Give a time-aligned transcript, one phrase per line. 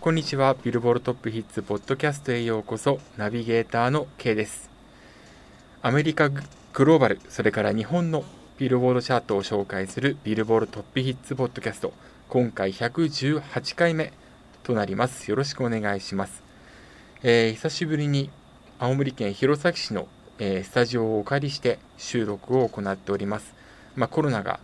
[0.00, 0.56] こんにちは。
[0.64, 2.98] ビルボールトップヒッツポッドキャストへようこそ。
[3.18, 4.70] ナビゲーターの K です。
[5.82, 6.40] アメリカグ
[6.72, 8.24] ローバル、それから日本の
[8.56, 11.92] ビルボードチャートを紹介するビルボールトップヒッツポッドキャスト。
[12.30, 14.14] 今回118回目
[14.62, 15.30] となります。
[15.30, 16.42] よろしくお願いします。
[17.22, 18.30] えー、久しぶりに
[18.78, 20.08] 青森県弘前市の、
[20.38, 23.52] えー、スタジオをお借りして収録を行っております。
[23.96, 24.60] まあ、コロナが、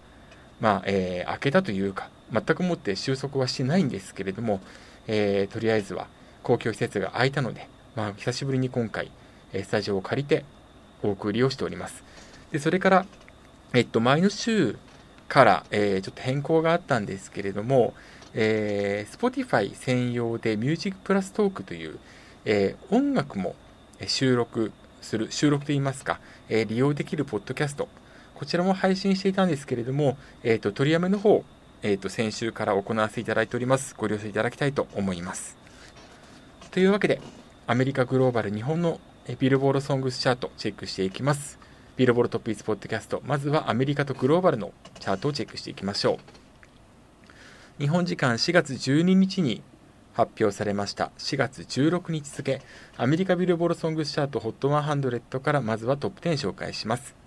[0.63, 4.63] まあえー、明けたというか、全くもって収束はしてないんですけれども、
[5.07, 6.09] えー、とりあえずは
[6.43, 9.11] 公共施設が空いたので、まあ、久しぶりに今回、
[9.53, 10.45] えスタジオを借りて
[11.03, 12.05] お送りをしております。
[12.53, 13.07] でそれから、
[13.75, 14.79] えっと、前の週
[15.29, 17.95] から、えー、ちょっと変更があったんですけれども、
[18.35, 21.99] えー、Spotify 専用で Music Plus Talk という、
[22.45, 23.55] えー、音楽も
[24.07, 27.89] 収録する、収録といいますか、えー、利用できるポッドキャスト、
[28.35, 31.45] こちらも配信していたんですけれども、えーと、取りやめの方、
[31.83, 33.95] えーと、先週から行わせていただいております。
[33.97, 35.57] ご了承いただきたいと思います。
[36.71, 37.21] というわけで、
[37.67, 39.01] アメリカグローバル日本の
[39.39, 41.59] ビルボードソングスチャートチェックしていきます。
[41.97, 46.19] ビルボードトップイズポッドキャスト、まずはアメリカとグローバルのチャートをチェックしていきましょ
[47.79, 47.81] う。
[47.81, 49.63] 日本時間4月12日に
[50.15, 52.63] 発表されました4月16日付
[52.97, 57.26] アメリカビルボードソングスチャート HOT100 からまずはトップ10紹介します。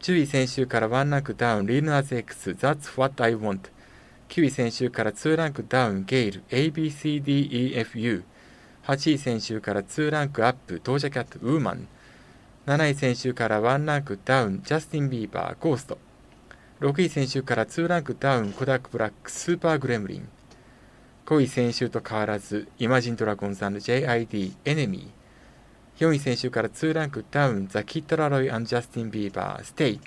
[0.00, 3.70] 10位先週から1ランクダウン、 Lil Nas X、That's What I Want。
[4.28, 8.22] 9位先週から2ランクダウン、 GAYLE、ABCDEFU。
[8.84, 11.88] 8位先週から2ランクアップ、 Doja Cat、Woman。
[12.66, 15.98] 7位先週から1ランクダウン、 Justin Bieber、Ghost。
[16.80, 20.28] 6位先週から2ランクダウン、 Kodak Black、Super Gremlin。
[21.24, 25.25] 5位先週と変わらず、 Imagine Dragons & JID、Enemy。
[25.98, 30.00] 4位先週から2ランクダウン、 The Kid LAROI・Justin Bieber、Stay。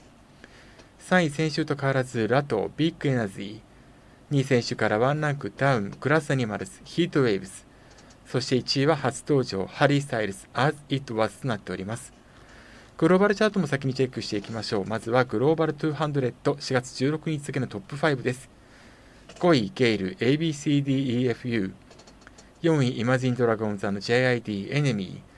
[1.10, 4.36] 3位先週と変わらず、 Latto、Big Energy。
[4.36, 7.66] 2位先週から1ランクダウン、 Glass Animals、Heat Waves。
[8.28, 12.14] そして1位は初登場、 Harry Styles、As It Was となっております。
[13.00, 14.86] グローバルチャートも先にチェックしていきましょう。
[14.86, 18.48] まずはグローバル200、4月16日付のトップ5です。
[19.40, 21.72] 5位、 GAYLE、ABCDEFU。
[22.62, 25.29] 4位、 Imagine Dragons & JID、Enemy。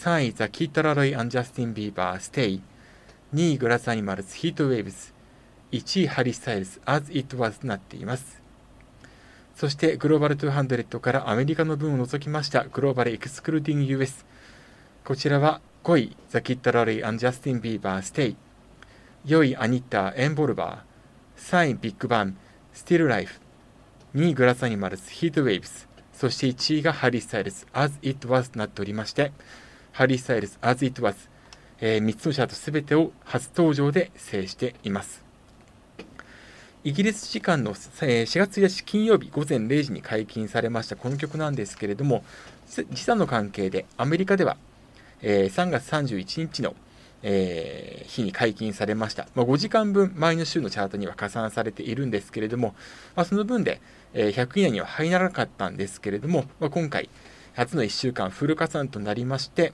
[0.00, 2.62] 3位、 The Kid LAROI and Justin Bieber、Stay。
[3.34, 5.12] 2位、 Glass Animals、Heat Waves。
[5.72, 8.40] 1位、 Harry Styles、As It Was となっています。
[9.54, 14.24] そして、グローバル200からアメリカの分を除きましたグローバル・エクスクルーディング・ US。
[15.04, 18.36] こちらは5位、 The Kid LAROI and Justin Bieber、Stay。
[19.26, 21.40] 4位、アニッター・エンボルバー。
[21.52, 22.38] 3位、ビッグバン、
[22.72, 23.38] スティル・ライフ。
[24.14, 25.86] 2位、グラス・アニマルズ、ヒート・ウェーブズ。
[26.14, 29.32] そして1位がハリー・スタイルズ、As It Was となっておりまして、
[29.92, 31.14] ハリー・スタイルズ、As It Was、
[31.80, 35.24] えー、3つのチャートすべてを初登場で制しています。
[36.82, 42.24] イギリス時間の4月1日金曜日午前0時に解禁されましたこの曲なんですけれども、
[42.90, 44.56] 時差の関係でアメリカでは、
[45.20, 46.74] え、3月31日の、
[47.22, 49.26] え、日に解禁されました。
[49.34, 52.74] ま、5時間分前の週のチャートには加算されているんですけれども、
[53.14, 53.82] ま、その分で、
[54.14, 57.10] え、100位以内には入らなかったんですけれども、ま、今回、
[57.54, 59.72] 初の1週間フル加算となりまして、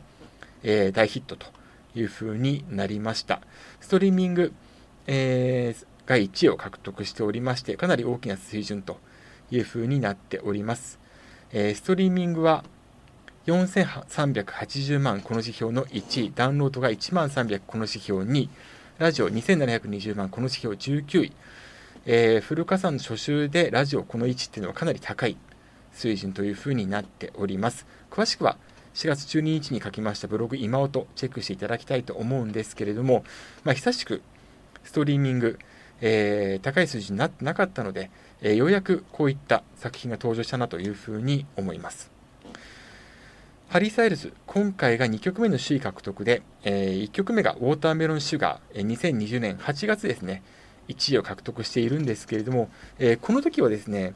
[0.62, 1.46] えー、大ヒットと
[1.94, 3.40] いう風になりました。
[3.80, 4.52] ストリーミング、
[5.06, 8.98] えー、が1位を獲得しておりまして、かなり大きな水準と
[9.50, 10.98] いう風になっております。
[11.52, 12.64] えー、ストリーミングは
[13.46, 18.50] 4380万この指標の1位、ダウンロードが1万300この指標2位、
[18.98, 21.32] ラジオ2720万この指標19位、
[22.06, 25.36] えー、フル加算の初週でラジオこの位置っていうのはかなり高い
[25.96, 27.86] 水準というふうになっております。
[28.10, 28.58] 詳しくは
[28.94, 33.24] 4月12日に書きましたブログ今音チェックしていただきたいと思うんですけれども、
[33.64, 34.22] まあ、久しく
[34.84, 35.58] ストリーミング、
[36.00, 42.10] えー、高い数字になってなかったので、えー、ようやくこういった作品が登場したなというふうに思います。
[43.68, 50.42] ハリー・サイルズ、今回が2曲目の首位獲得で、えー、1曲目がウォーターメロン・シュガー、2020年8月ですね、
[50.88, 54.14] 1位を獲得しているんですけれども、えー、この時はですね、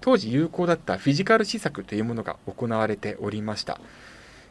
[0.00, 3.80] 当時有効だったフィジカル試作というものが行われておりました。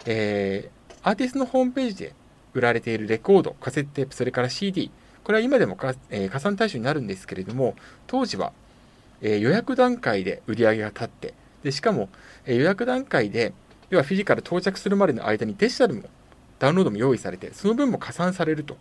[0.05, 2.13] えー、アーティストのホームページで
[2.53, 4.91] 売られているレコード、カセットテープ、それから CD、
[5.23, 7.75] これは今でもか、えー、加算対象になるんですけれども、
[8.07, 8.53] 当時は、
[9.21, 11.33] えー、予約段階で売り上げが立って、
[11.63, 12.09] でしかも、
[12.45, 13.53] え予約段階で、
[13.89, 16.03] 要はフィジカル到着するまでの間にデジタルも
[16.59, 18.77] ダウンロードも用意されて、その分も加算されると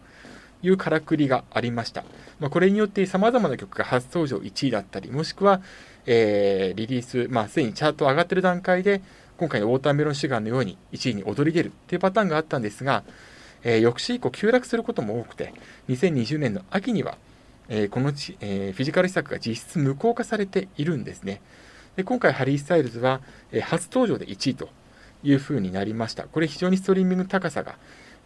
[0.62, 2.04] いうからくりがありました。
[2.40, 5.60] まあ、これによって様々な曲が初登場1位だったり、もしくは、
[6.06, 9.02] えー、リリース、まあ、すでにチャート上がってる段階で、
[9.36, 13.04] 今回のウォーターメロンシュガーのように1位に躍り出るっていうパターンがあったんですが、
[13.62, 15.52] えー、翌週以降急落することも多くて、
[15.88, 17.18] 2020年の秋には、
[17.68, 21.40] えー、このち、えー、フィジカル施策が実質無効化されているんですね。
[21.96, 23.20] で今回、ハリー・スタイルズは、
[23.52, 24.68] え、初登場で1位と
[25.22, 26.24] いうふうになりました。
[26.24, 27.76] これ非常にストリーミング高さが、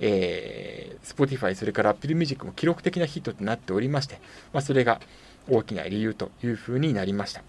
[0.00, 4.20] えー、Spotify、それから Apple Music も記録的なヒットとなっておりまして、
[4.52, 5.00] まあ、それが
[5.48, 7.42] 大きな理由というふうになりました。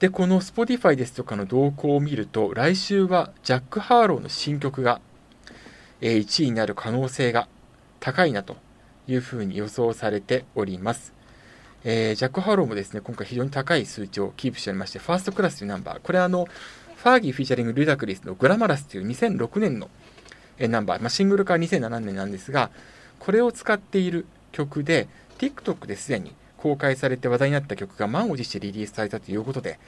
[0.00, 5.00] で、この Spotify ですとかの動向を見ると、来週はジャック・ハーローの新曲が、
[6.00, 7.48] え、1位になる可能性が
[8.00, 8.56] 高いなと
[9.06, 11.12] いうふうに予想されております。
[11.84, 16.46] えー、 Jack Harlow もですね、今回非常に高い数値をキープしておりまして、 First Class というナンバー、これはあの、
[16.96, 19.88] Fergie featuring Ludacris の Glamorous という2006年の
[20.58, 22.70] ナンバー、まあ、シングル化は2007年なんですが、
[23.18, 25.08] これを使っている曲で、
[25.38, 29.78] TikTok ですでに公開されて話題になった曲が満を持してリリースされたということで、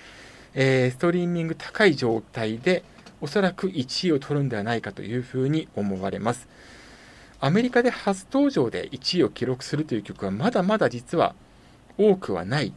[0.54, 2.82] えー、ストリーミング高い状態で、
[3.20, 6.48] おそらく1位を取るんではないかというふうに思われます。
[7.40, 11.34] アメリカで初登場で1位を記録するという曲はまだまだ実は
[11.98, 12.72] 多くはない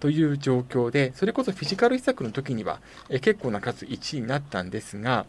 [0.00, 5.26] という状況で、それこそフィジカル施策の時には、え結構な数1位になったんですが、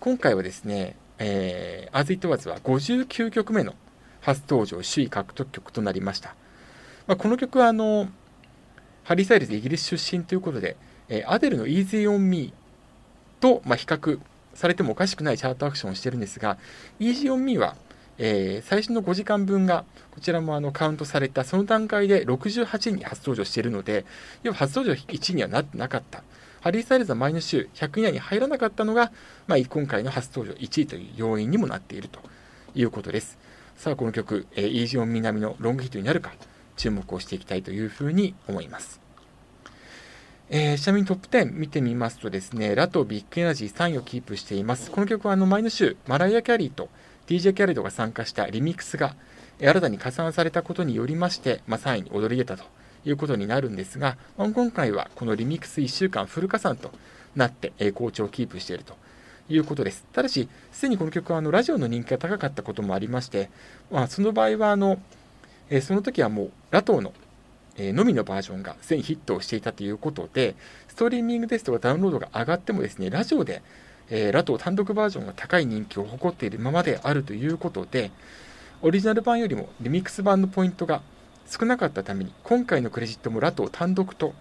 [0.00, 3.74] 今回はですね、えー、アズイトワズは59曲目の
[4.22, 6.34] 初登場首位獲得曲となりました。
[7.06, 8.08] まあ、この曲はあの、
[9.04, 10.78] ハリー・サイルズイギリス出身ということで、
[11.10, 12.54] えー、アデルの Easy on Me
[13.40, 14.18] と、まあ、比較
[14.54, 16.56] されてもおかしくないチャートアクションをしているんですが、
[16.98, 17.76] Easy on Me は、
[18.16, 24.06] えー、最初の5時間分が、こちらもあのカウントされた、その段階で68位に初登場しているので、
[24.44, 26.22] 要は初登場1位にはなってなかった。
[26.60, 29.12] ハリー・サイルズは前の週100位以内に入らなかったのが、
[29.46, 32.20] まあ、今回の初登場1位という要因にもなっていると
[32.74, 33.38] いうことです。
[33.76, 36.32] さあ、この曲、えー、イージオン南のロングヒットになるか、
[36.76, 39.00] 注目をしていきたいというふうに思います。
[40.50, 44.90] えー、ちなみにトップ10見てみますとですね、ラトビッグエナジー3位をキープしています。
[44.90, 46.90] この曲はあの前の週、マライア・キャリーと
[47.26, 49.14] DJ キャレドが参加したリミックスが
[49.60, 52.64] 新たに加算されたことによりまして、まあ、3位に躍り出たと
[53.04, 56.90] いうことになるんですが、ま、今回はこのリミックス1週間フル加算と
[57.36, 58.94] なって、え好調をキープしていると
[59.48, 60.04] いうことです。
[60.12, 63.50] ただし、すでにこの曲はあのラジオの人気が高かったこともありまして、
[63.90, 65.00] まあ、その場合はあの、
[65.68, 67.12] えその時はもうラトーの
[67.76, 70.54] えのみのバージョンがすでにヒットをしていたということで、
[70.88, 73.62] ストリーミングですとかダウンロードが上がってもですね、ラジオで、
[74.10, 78.10] え、ラトー単独バージョンが高い人気を誇っているままであるということで、
[78.82, 81.02] オリジナル版よりもリミックス版のポイントが
[81.50, 84.34] 少なかったために、今回のクレジットもラトー単独と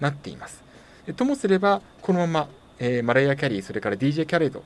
[0.00, 0.64] なっています。
[1.14, 4.62] ともすれば、このまま、えー、マライア・キャリー、それから DJ キャレード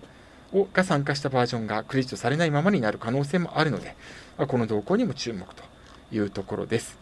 [0.52, 3.96] をが参加したバージョンがクレジットされないままになる可能性もあるので、
[4.36, 5.64] この動向にも注目と
[6.12, 6.96] いうところです。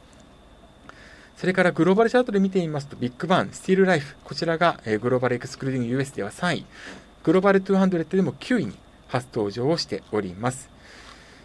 [1.36, 6.66] それからグローバルチャートで見てみますと、ビッグバン、スティールライフ、こちらが、えー、グローバルエクスクルーディング US では3位、
[7.22, 8.78] グローバル200でも9位に
[9.08, 10.70] 初登場をしております。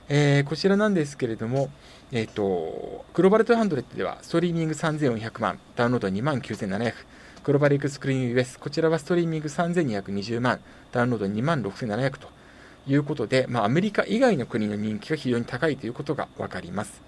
[0.07, 1.69] えー、こちらなんですけれども、
[2.11, 6.93] えっ、ー、と、グローバル200ではストリーミング3400万、ダウンロード2万9700、
[7.43, 10.59] グローバルエクスクリーニン US、こちらはストリーミング3220万、
[10.91, 12.27] ダウンロード2万6700と
[12.87, 17.01] いうことで、まあ、アメリカ以外の国の人気が非常に高いということが分かります。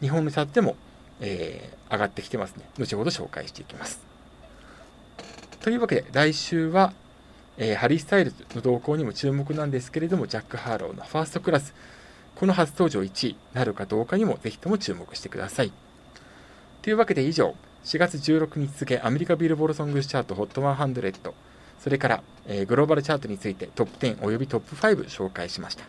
[0.00, 0.76] 日本のチャートも
[1.20, 2.64] えー、上がってきてますね。
[2.78, 4.00] 後ほど紹介していきます。
[5.60, 6.92] というわけで、来週は、
[7.56, 11.74] えー、ハリー・スタイルズの動向にも注目なんですけれども、ジャック・ハーローのファーストクラス、
[12.38, 15.72] この初登場1位なるかどうかにもぜひとも注目してください。
[16.82, 21.32] というわけで以上、4月16日付アメリカビルボールソングスチャート HOT100、
[21.80, 25.84] それから、えー、グローバルチャートについてトップ10およびトップ5紹介しました。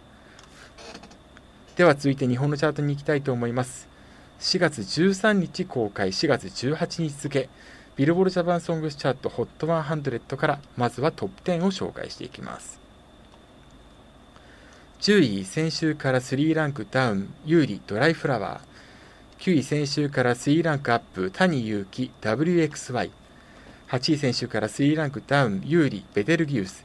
[1.75, 3.87] では続いて日本のチャートに行きたいと思います。
[4.39, 7.49] 4月13日公開4月18日付
[7.95, 12.79] ビルボールジャパンソングスチャート HOT100 からまずはトップ10を紹介していきます
[14.99, 19.41] 10位先週から3ランクダウン有利ドライフラワー。
[19.41, 23.09] 9位先週から3ランクアップ谷祐希 WXY8
[23.89, 26.83] 位先週から3ランクダウン優里ベテルギウス。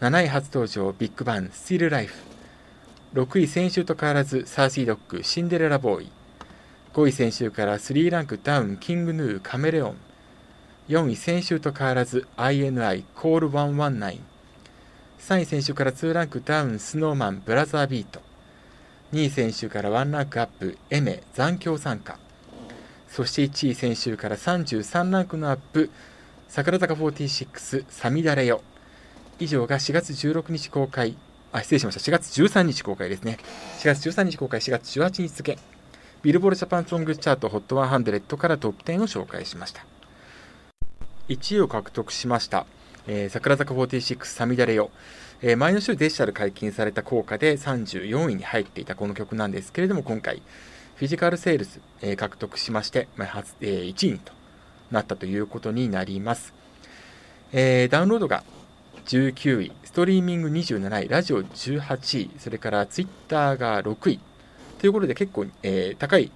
[0.00, 2.16] 7位初登場 BIGBANG Still Life。
[3.14, 6.10] 6位先週と変わらず Saucy Dog シンデレラボーイ。
[6.92, 9.96] 5位先週から3ランクダウン King Gnu カメレオン。
[10.88, 14.27] 4位先週と変わらず INI CALL 119
[15.20, 18.22] 3位先週から2ランクダウン Snow Man ブラザービート。
[19.12, 22.18] 2位先週から1ランクアップエメ残響参加。
[23.08, 25.90] そして1位先週から33ランクのアップ
[26.48, 28.62] 桜坂46サミダレヨ。
[29.38, 31.16] 以上が4月16日公開
[31.52, 32.00] あ失礼しました。
[32.00, 33.38] 4月13日公開ですね。
[33.80, 35.58] 4月13日公開4月18日付。
[36.22, 39.84] ビルボールジャパンソングチャート HOT100 からトップ10を紹介しました。
[41.28, 42.66] 1位を獲得しました。
[43.10, 44.90] えー、桜坂46サミダレヨ。
[45.40, 50.42] えー、前の週デジタル解禁された効果で34位に入っていたこの曲なんですけれども、今回、
[50.96, 54.34] フィジカルセールス、えー、獲得しまして、まあ初えー、1位と
[54.90, 56.52] なったということになります。
[57.52, 58.44] えー、ダウンロードが
[59.06, 64.20] 19位、ストリーミング27位、ラジオ18位、それからツイッターが6位
[64.80, 66.30] ということで結構、えー、高い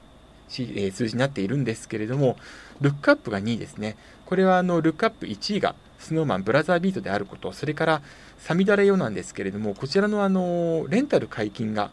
[0.49, 2.39] 数字になっているんですけれども、
[2.81, 3.97] ルックアップが2位ですね。
[4.25, 8.03] これはあのルックアップ1位がスノーマンブラザービートであること、それから
[8.39, 11.91] サミダレヨなんですけれども、こちらのあのレンタル解禁が、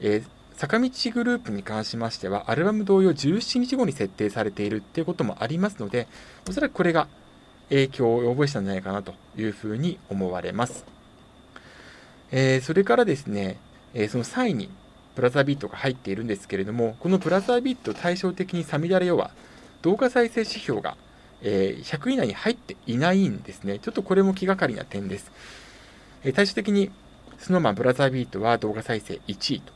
[0.00, 0.24] えー、
[0.56, 6.06] 坂道グループに関しましては、アルバム同様17日後に設定されているっていうこともありますので、
[6.48, 7.08] おそらくこれが
[7.68, 10.84] 影響を及ぼしたんじゃないかなというふうに思われます。
[12.30, 13.58] えー、それからですね、
[13.92, 14.70] えー、その3位に
[15.16, 19.30] ブラザービートが入っているんですけれども、このブラザービート対照的にサミダレヨは
[19.82, 20.96] 動画再生指標が、
[21.42, 23.78] えー、100以内に入っていないんですね。
[23.78, 25.30] ちょっとこれも気がかりな点です。
[26.24, 26.90] えー、対照的に
[27.38, 29.72] スノーマンブラザービートは動画再生1位と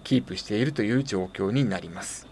[0.00, 2.26] キープしているという状況になります。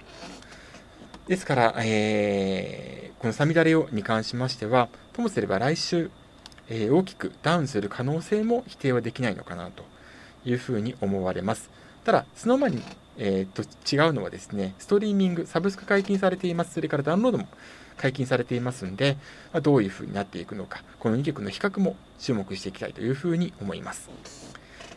[1.28, 6.10] ですから、えー、このサミダレオに関しましては、ともすれば来週、
[6.68, 9.84] えー、大きくダウンする可能性も否定はできないのかなと
[10.44, 11.70] いうふうに思われます。
[12.04, 12.82] ただ、スノーマンに、
[13.18, 16.74] えー、と違うのはですね、ストリーミング、サブスク解禁されています。
[16.74, 17.46] それからダウンロードも
[18.00, 19.18] 解禁されていますんで、
[19.52, 24.10] ま、どういうふうになっていくのか、この2曲の比較も注目していきたいというふうに思います。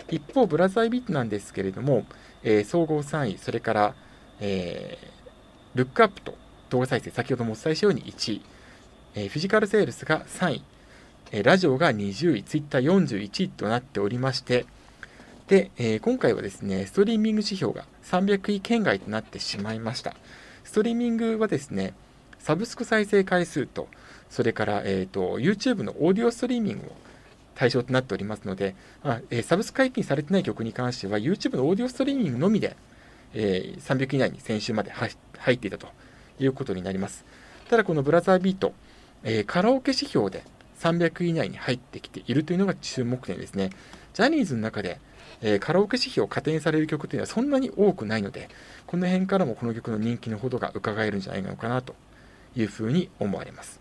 [0.09, 2.05] 一方、ブラザービットなんですけれども、
[2.43, 3.95] えー、総合3位、それから、
[4.39, 6.37] えー、ルックアップと
[6.69, 8.41] 動画再生、先ほどもお伝えしたように1位、
[9.15, 10.63] えー、フィジカルセールスが3位、
[11.31, 14.65] えラジオが20位、ツイッター41位となっておりまして、
[15.47, 20.15] で、えー、今回はですね、ストリーミング指標が300位圏外となってしまいました。
[20.63, 21.95] ストリーミングはですね、
[22.43, 23.87] サブスク再生回数と、
[24.29, 26.91] それから、えーと、YouTube のオーディオストリーミングを
[27.55, 32.75] 対象となっておりますので、あえー、サブスク解禁されてない曲に関しては、YouTube のオーディオストリーミングのみで、
[33.33, 35.87] えー、300以内に先週まで入っていたと
[36.37, 37.23] いうことになります。
[37.69, 38.73] ただ、このブラザービート、
[39.23, 40.43] えー、カラオケ指標で
[40.81, 43.69] 300以内に入ってきているというのが注目点ですね。
[44.13, 44.99] ジャニーズの中で
[45.41, 48.49] え、カラオケ指標を加点される曲というのはそんなに多くないので、
[48.85, 51.95] この辺からもこの曲の人気のほどが伺えるんじゃないのかなと
[52.55, 53.79] いうふうに思われます。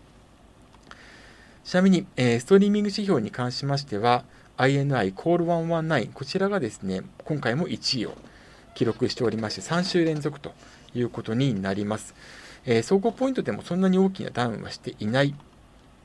[1.63, 4.25] ちなみに、えー、ストリーミング指標に関しましては、
[4.57, 8.15] INI Call119、こちらがですね、今回も1位を
[8.75, 10.53] 記録しておりまして、3週連続と
[10.93, 12.13] いうことになります。
[12.65, 15.33] えー、総合ポイントでもそんなに大きなダウンはしていない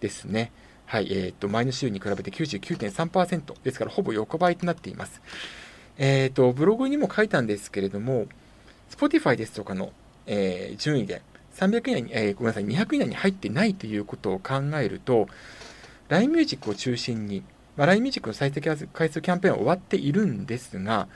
[0.00, 0.52] ですね。
[0.87, 5.20] はい、えー、と、前の週に比べて99.3%ですからほぼ横ばいとなっています。
[5.98, 8.26] えっ、ー、と、ブログにも書いたんですけれども、
[8.90, 9.92] Spotify ですとかの、
[10.26, 11.20] えー、順位で
[11.58, 15.26] 300以内に、えー、ごめんなさい、200以内に入ってないということを考えると、
[16.08, 17.42] LINE Music を中心に、
[17.76, 18.76] まあ、LINE Music の再生回
[19.08, 21.08] 数キャンペーンは終わっているんですが、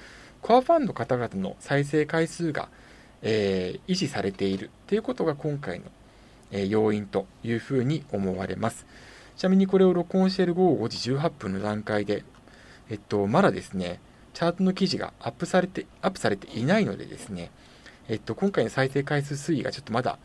[0.42, 2.68] コアファンの方々の再生回数が、
[3.22, 5.86] えー、維持されているということが今回の、
[6.50, 8.84] えー、要因というふうに思われます。
[9.36, 12.24] ちなみにこれを録音している午後5時18分の段階で、
[12.90, 14.00] えっと、まだですね、
[14.34, 17.52] チャートの記事がアップされて、アップされていないのでですね、
[18.08, 20.18] えっと、今回の再生回数推移がちょっとまだ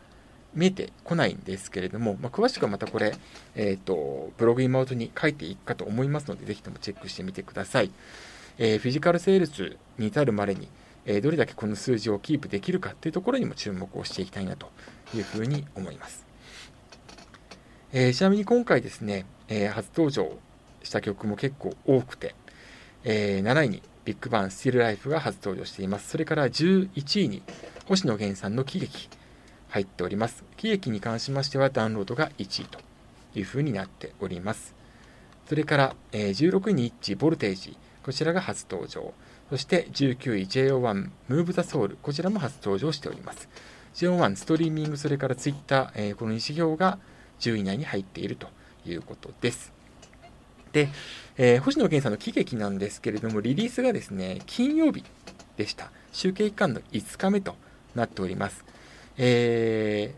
[0.54, 3.14] 見えてこないんですけれども、まあ、詳しくはまたこれ、
[3.54, 7.90] えっと、ブログ今音に書いていくかと思いますので、ぜひともチェックしてみてください。
[8.58, 10.68] えー、フィジカルセールスに至るまでに、
[11.06, 14.68] えー、どれだけこの数字をキープできるかというところにも注目をしていきたいなと
[15.14, 16.26] いうふうに思います。
[17.92, 20.36] えー、ちなみに今回ですね、え、初登場
[20.82, 22.34] した曲も結構多くて、
[23.04, 26.08] え、7位にビッグバンスティルライフが初登場しています。
[26.08, 27.42] それから11位に
[27.86, 29.08] 星野源さんの喜劇
[29.68, 30.44] 入っております。
[30.56, 32.78] 喜劇に関しましてはダウンロードが1位と
[33.34, 34.74] いうふうになっております。
[35.48, 39.12] それから、え、16位に一致ボルテージ、こちらが初登場。
[39.50, 43.48] そして19位 JO1 ムーブザソウル、こちらも初登場しております。
[43.94, 46.98] JO1 ストリーミング、それからツイッター、えー、この2指標が
[47.40, 48.48] 10位以内に入っていると
[48.86, 49.72] いうことです。
[50.72, 50.88] で、
[51.36, 55.02] えー、星野源さんの喜劇なんですけれども、リリースがですね、金曜日
[55.56, 55.90] でした。
[56.12, 57.56] 集計期間の5日目と
[57.94, 58.64] なっております。
[59.18, 60.14] え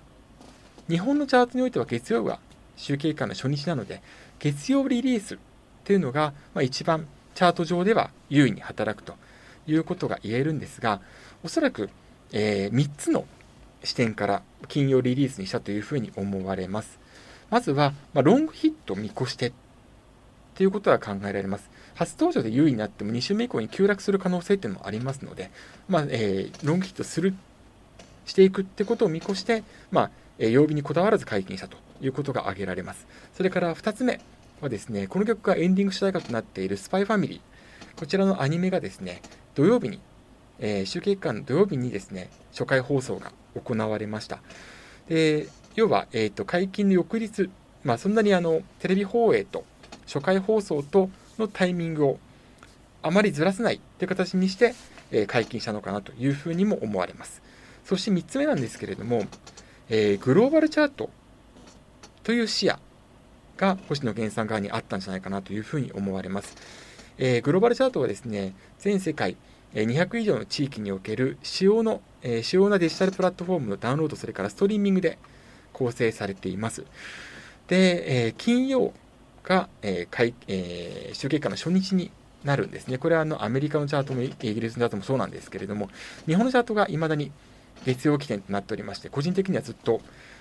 [0.88, 2.38] ー、日本のチャートにおいては月曜日は
[2.76, 4.02] 集計期間の初日なので、
[4.38, 5.38] 月曜リリース
[5.84, 9.14] というのが、まあ、一番チャート上では優位に働くと
[9.66, 11.00] いうことが言えるんですが、
[11.42, 11.90] おそらく、
[12.32, 13.24] えー、3つの
[13.82, 16.98] 視点から金曜リリースにしたというふうに思われます。
[17.48, 19.52] まずは、まあ、ロングヒットを見越して
[20.54, 21.70] ということは考えられます。
[21.94, 25.50] 初登場で優位になっても2週目以降に急落する可能性っていうのもありますので、
[25.88, 27.34] まあ、えー、ロングヒットする、
[28.30, 33.06] していくってことを見越して、まあ、え、曜日にこだわらず解禁したということが挙げられます。
[33.34, 34.20] それから2つ目
[34.60, 37.98] はですね、この曲がエンディング主題歌となっているスパイファミリー。
[37.98, 39.20] こちらのアニメがですね、
[39.54, 40.00] 土曜日に、
[40.60, 44.38] えー、集計期間の土曜日にですね、初回放送が行われました。
[45.08, 47.50] で、要は、えーと、解禁の翌日、
[47.84, 49.64] まあ、そんなにあのテレビ放映と
[50.06, 52.18] 初回放送とのタイミングを
[53.02, 54.74] あまりずらせないという形にして、
[55.10, 57.42] えー、解禁したのかなというふうにも思われます。
[57.90, 59.24] そして3つ目なんですけれども、
[59.88, 61.10] えー、グローバルチャート
[62.22, 62.78] という視野
[63.56, 66.54] が星野源さん側にあったんじゃないかなというふうに思われます。
[67.18, 69.36] えー、グローバルチャートはですね、全世界
[69.74, 75.18] 200以上の地域における主要の、えー、主要なデジタルプラットフォームのダウンロード、それからストリーミングで
[75.72, 76.84] 構成されています。
[77.66, 78.92] で、えー、金曜
[79.42, 82.12] が、えーえー、集計価の初日に
[82.44, 82.98] なるんですね。
[82.98, 85.90] これはあのアメリカのチャートもイギリスのチャートもそうなんですけれども、
[86.26, 87.32] 日本のチャートが未だに
[87.84, 90.00] 月曜起点となっておりまして、個人的にはずっと、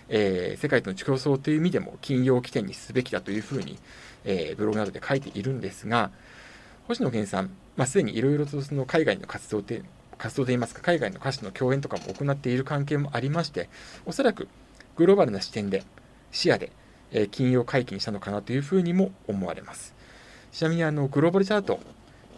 [0.10, 3.78] えー、世界との競争という意味でも金曜起点にすべきだというふうに、
[4.26, 6.12] えー、ブログなどで書いているんですが、
[6.88, 9.84] 星野源さん、まあ、すでにいろいろとその海外の活動で、
[10.18, 13.70] 活動といいますか、海外の歌手の共演とかも行っている関係もありまして、
[14.06, 14.48] おそらく
[14.96, 15.84] グローバルな視点で、
[16.32, 16.72] 視野で、
[17.12, 19.94] えー、金曜解禁したのかなというふうにも思われます。
[20.52, 21.80] ちなみにあのグローバルチャート、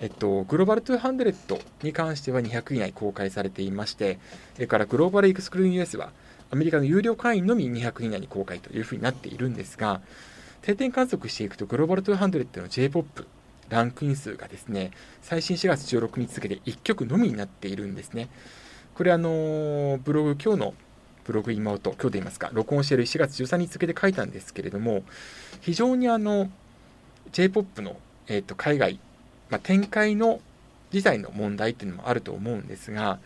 [0.02, 4.20] えっと、グローバル200に関しては200以内公開されていまして、
[4.56, 6.12] それからグローバルエクスクルーン US は
[6.50, 10.02] アメリカの有料会員のみ200以内に公開というふうになっているんですが、
[10.64, 13.28] 定点観測していくと、グローバル200の J-POP、
[13.70, 14.90] ランクイン数がですね、
[15.22, 18.28] 最新4月16日付で1曲のみになっているんですね。
[18.96, 20.74] これあのブログ、今日の
[21.26, 25.04] ブログ今音、今日で言いますか、録音している4月13日付で書いたんですけれども、
[25.62, 26.50] 非常にあの、
[27.34, 29.00] J-POP の、えーと、海外、
[29.52, 30.40] まあ、展開の
[30.92, 33.20] 自体の問題っていうのもあると思うんですが、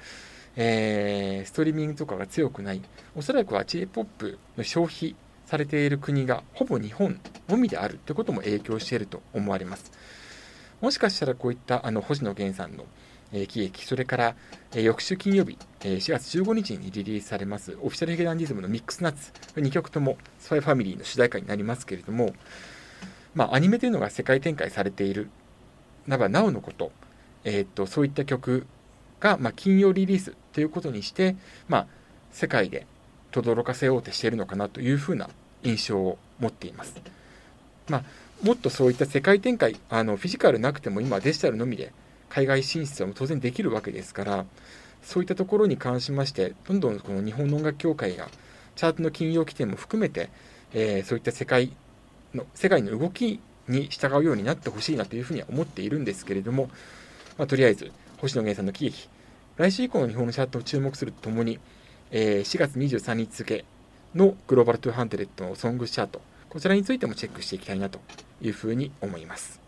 [0.57, 2.81] えー、ストリーミングとかが強くない、
[3.15, 5.15] おそらくは J-POP の消費
[5.45, 9.91] されている国がほぼ日本のみであるということも影響していると思われます。
[10.81, 12.85] もしかしたらこういったあの星野源さんの
[13.33, 14.35] え喜劇、それから、
[14.73, 22.33] え翌週金曜日、え4月15日にリリースされますオフィシャルヒゲダンディズムのミックスナッツ、2曲ともスパイファミリーの主題歌になりますけれども、
[23.33, 25.29] まあ、アニメというのが世界展開されている
[26.07, 26.91] ならなおのこと、
[27.43, 28.65] えー、っとそういった曲
[29.19, 31.35] が、まあ、金曜リリースということにして、
[31.67, 31.87] まあ、
[32.31, 32.85] 世界で
[33.31, 35.29] 轟かせようとしているのかなというふうな
[35.63, 37.01] 印象を持っています。
[37.89, 38.03] まあ、
[38.43, 41.93] もっとそういった世界展開、あのフィジカルなくても今デジタルのみで
[42.29, 44.45] 海外進出は当然できるわけですから、
[45.03, 48.27] そういったところに関しまして、どんどんこの日本の音楽協会が、
[48.75, 50.29] チャートの金曜規定も含めて、
[50.73, 51.71] えー、そういった世界
[52.33, 56.69] の、世界の動きに従うようになってほしいなというふうには思っているんですけれども、
[57.37, 59.09] まあ、とりあえず、星野源さんの喜劇、
[59.57, 61.59] 来週以降の日本のチャートを注目するとともに、
[62.11, 63.65] えー、4月23日付
[64.13, 67.99] のグローバル200のソングチャート、こちらについてもチェックしていきたいなと
[68.41, 69.59] いうふうに思います。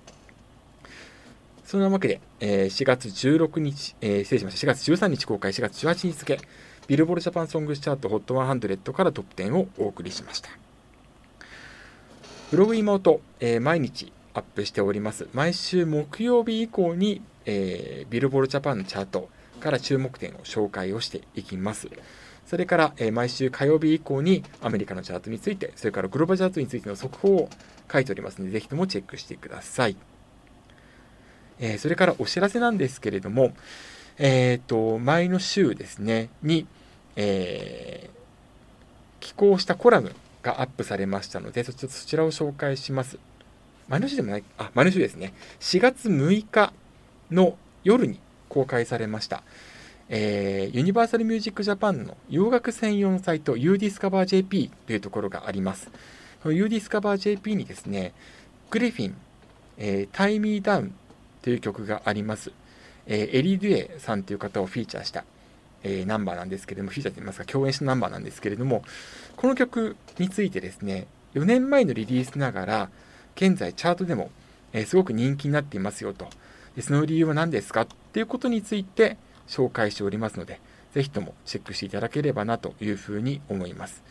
[1.66, 6.40] そんなわけで、えー、4月16日、えー、失礼しました、4月13日公開、4月18日付、
[6.88, 10.67] ビルボールジャパンソングチャート HOT100 からトップ10をお送りしました。
[12.50, 15.28] ブログ妹、えー、毎日アップしております。
[15.34, 19.28] 毎週木曜日以降に、えー、ビルボールジャパンのチャート
[19.60, 21.90] から注目点を紹介をしていきます。
[22.46, 27.50] それから、えー、毎週火曜日以降にアメリカのチャートについて、それからグローバルチャートについての速報を
[27.92, 29.98] 書いておりますので、ぜひともチェックしてください。
[31.60, 33.52] えー、それからお知らせなんですけれども、
[34.18, 36.66] えっ、ー、と、前の週ですね、に、
[37.18, 38.18] えー、
[39.20, 40.16] 寄稿したコラム
[40.48, 43.20] がアップされましたので、そちらを紹介します。
[43.90, 45.34] 前の週でもない、あ、前の週ですね。
[45.60, 46.74] 4月6日
[47.30, 49.44] の夜に公開されました。
[50.10, 55.92] えー、ユニバーサルミュージックジャパンの洋楽専用のサイト UDiscoverJP というところがあります。
[56.42, 58.14] この UDiscoverJP にですね、
[58.70, 59.16] グリフィン、
[59.78, 60.96] えー、タイミーダウン
[61.42, 62.54] という曲があります。
[63.06, 65.26] えー、エリ・デュエさんという方をフィーチャーした、
[65.84, 68.84] えー、ナンバーなんですけれども、フィーチャーと言いますか、共演したナンバーなんですけれども、
[69.36, 72.90] この曲についてですね、4年前のリリースながら、
[73.36, 74.32] 現在チャートでも、
[74.74, 76.28] えー、すごく人気になっていますよと。
[76.76, 80.60] でその理由は何ですかっていうことについて紹介しておりますので、
[80.94, 84.04] ぜひともチェックしていただければなというふうに思います。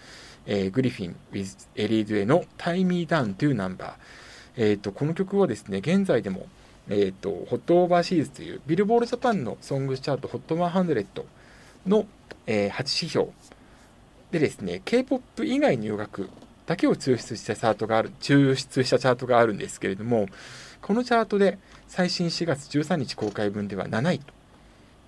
[0.46, 3.92] えー、グリフィン with エリー・デュエの Tie Me Down というナンバー。
[4.56, 6.46] えっ、ー、と、この曲はですね、現在でも
[6.88, 11.24] えっ、ー、と、ホットオーバーシーズという、ビルボールジャパンのソングチャート HOT100
[11.86, 12.06] の、
[12.46, 13.28] えー、8指標
[14.30, 16.28] でですね、K-POP 以外の洋楽
[16.66, 20.26] だけを抽出したチャートがある、抽出したチャートがあるんですけれども、
[20.82, 24.32] このチャートで最新4月13日公開分では7位と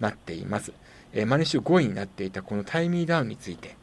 [0.01, 0.73] なっています。
[1.12, 3.77] えー、毎週5位になっていたこのタイミーダウンについて、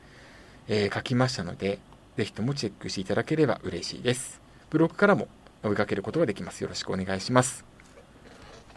[0.67, 1.79] えー、書きましたので、
[2.17, 4.41] ぜひともチェックしていただければ嬉しいです。
[4.69, 5.27] ブログからも
[5.63, 6.61] 追いかけることができます。
[6.61, 7.65] よろしくお願いします。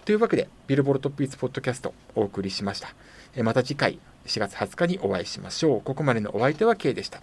[0.04, 2.94] というわけで、ビルボルトップイツポッドキャストお送りしました。
[3.42, 5.80] また次回、4月20日にお会いしましょう。
[5.82, 7.20] ここまでのお相手は K でした。